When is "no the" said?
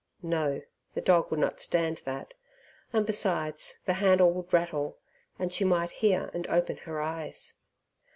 0.23-1.01